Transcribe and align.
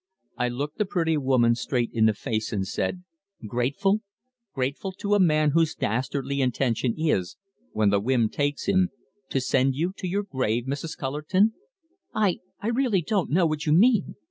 I 0.35 0.49
looked 0.49 0.79
the 0.79 0.85
pretty 0.85 1.15
woman 1.15 1.53
straight 1.53 1.91
in 1.93 2.07
the 2.07 2.15
face, 2.15 2.51
and 2.51 2.65
said: 2.67 3.03
"Grateful! 3.45 4.01
Grateful 4.51 4.93
to 4.93 5.13
a 5.13 5.19
man 5.19 5.51
whose 5.51 5.75
dastardly 5.75 6.41
intention 6.41 6.95
is, 6.97 7.37
when 7.73 7.91
the 7.91 7.99
whim 7.99 8.27
takes 8.27 8.65
him, 8.65 8.89
to 9.29 9.39
send 9.39 9.75
you 9.75 9.93
to 9.97 10.07
your 10.07 10.23
grave, 10.23 10.65
Mrs. 10.65 10.97
Cullerton?" 10.97 11.53
"I 12.15 12.39
I 12.59 12.69
really 12.69 13.03
don't 13.03 13.29
know 13.29 13.45
what 13.45 13.67
you 13.67 13.73
mean. 13.73 14.15